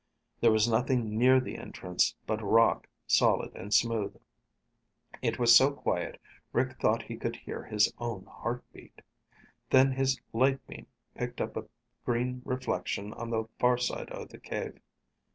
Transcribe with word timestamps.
There 0.39 0.51
was 0.51 0.67
nothing 0.67 1.15
near 1.15 1.39
the 1.39 1.59
entrance 1.59 2.15
but 2.25 2.41
rock, 2.41 2.87
solid 3.05 3.55
and 3.55 3.71
smooth. 3.71 4.15
And 4.15 4.23
it 5.21 5.37
was 5.37 5.55
so 5.55 5.69
quiet 5.71 6.19
Rick 6.53 6.79
thought 6.79 7.03
he 7.03 7.15
could 7.15 7.35
hear 7.35 7.65
his 7.65 7.93
own 7.99 8.25
heartbeat. 8.25 9.03
Then 9.69 9.91
his 9.91 10.19
light 10.33 10.65
beam 10.65 10.87
picked 11.13 11.39
up 11.39 11.55
a 11.55 11.65
green 12.03 12.41
reflection 12.45 13.13
on 13.13 13.29
the 13.29 13.47
far 13.59 13.77
side 13.77 14.09
of 14.09 14.29
the 14.29 14.39
cave. 14.39 14.79